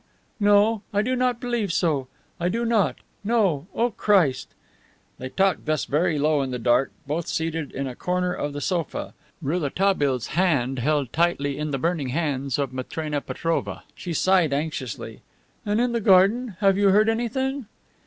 [0.39, 0.81] No.
[0.91, 2.07] I do not believe so.
[2.39, 2.95] I do not.
[3.23, 4.47] No, oh, Christ!"
[5.19, 8.61] They talked thus very low in the dark, both seated in a corner of the
[8.61, 13.83] sofa, Rouletabille's hand held tightly in the burning hands of Matrena Petrovna.
[13.93, 15.21] She sighed anxiously.
[15.67, 17.67] "And in the garden have you heard anything?"